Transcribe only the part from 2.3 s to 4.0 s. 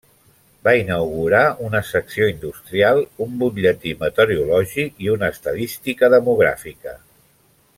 industrial, un butlletí